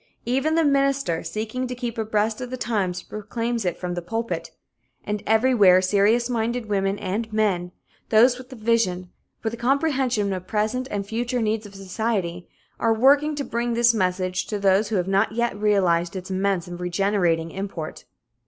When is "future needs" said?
11.05-11.67